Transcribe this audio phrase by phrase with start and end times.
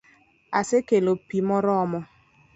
[0.59, 1.99] Asekelo pi moromo